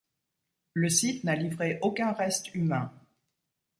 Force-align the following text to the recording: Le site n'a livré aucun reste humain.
Le 0.73 0.89
site 0.89 1.23
n'a 1.25 1.35
livré 1.35 1.77
aucun 1.83 2.11
reste 2.11 2.55
humain. 2.55 2.91